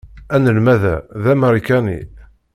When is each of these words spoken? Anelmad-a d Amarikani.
Anelmad-a 0.35 0.95
d 1.21 1.23
Amarikani. 1.33 1.99